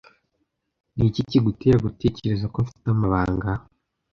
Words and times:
Niki 0.95 1.21
kigutera 1.29 1.77
gutekereza 1.87 2.45
ko 2.53 2.57
mfite 2.65 2.85
amabanga? 2.95 3.49